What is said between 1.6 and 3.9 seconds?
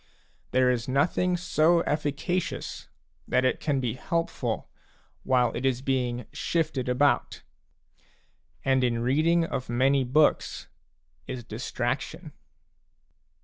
efficacious that it can